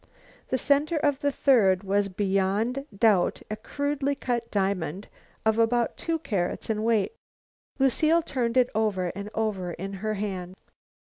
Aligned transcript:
The 0.47 0.57
center 0.57 0.97
of 0.97 1.19
the 1.19 1.31
third 1.31 1.83
was 1.83 2.09
beyond 2.09 2.87
doubt 2.97 3.43
a 3.51 3.55
crudely 3.55 4.15
cut 4.15 4.49
diamond 4.49 5.07
of 5.45 5.59
about 5.59 5.95
two 5.95 6.17
carats 6.17 6.69
weight. 6.69 7.13
Lucile 7.77 8.23
turned 8.23 8.57
it 8.57 8.71
over 8.73 9.09
and 9.13 9.29
over 9.35 9.73
in 9.73 9.93
her 10.01 10.15
palm. 10.19 10.55